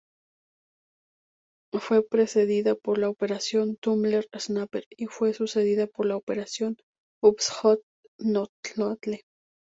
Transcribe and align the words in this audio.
Fue 1.79 2.01
precedida 2.03 2.73
por 2.73 2.97
la 2.97 3.07
operación 3.07 3.75
"Tumbler-Snapper", 3.75 4.85
y 4.97 5.05
fue 5.05 5.35
sucedida 5.35 5.85
por 5.85 6.07
la 6.07 6.15
operación 6.15 6.75
Upshot-Knothole. 7.23 9.21